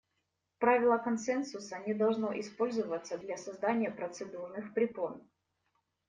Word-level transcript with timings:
Правило 0.57 0.97
консенсуса 0.97 1.77
не 1.85 1.93
должно 1.93 2.31
использоваться 2.39 3.19
для 3.19 3.37
создания 3.37 3.91
процедурных 3.91 4.73
препон. 4.73 5.21